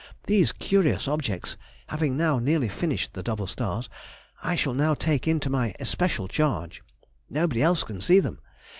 [0.25, 1.57] These curious objects
[1.89, 3.87] (having now nearly finished the double stars)
[4.41, 8.39] I shall now take into my especial charge—nobody else can see them.